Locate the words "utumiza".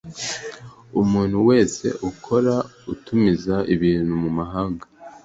2.93-3.55